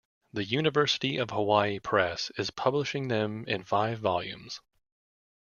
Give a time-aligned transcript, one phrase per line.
[0.33, 4.59] The University of Hawaii Press is publishing them in five volumes.